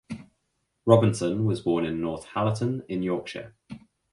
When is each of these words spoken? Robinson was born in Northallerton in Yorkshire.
Robinson 0.83 1.45
was 1.45 1.61
born 1.61 1.85
in 1.85 2.01
Northallerton 2.01 2.83
in 2.89 3.03
Yorkshire. 3.03 3.53